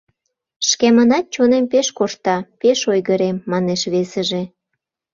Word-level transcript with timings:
Шкемынат 0.67 1.25
чонем 1.33 1.65
пеш 1.71 1.87
коршта, 1.97 2.37
пеш 2.59 2.79
ойгырем,— 2.91 3.37
манеш 3.51 3.81
весыже. 3.93 4.43